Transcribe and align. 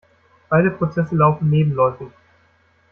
Beide 0.49 0.71
Prozesse 0.71 1.15
laufen 1.15 1.51
nebenläufig. 1.51 2.07